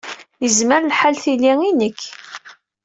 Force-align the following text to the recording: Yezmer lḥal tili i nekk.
Yezmer 0.43 0.81
lḥal 0.83 1.15
tili 1.23 1.53
i 1.69 1.71
nekk. 1.71 2.01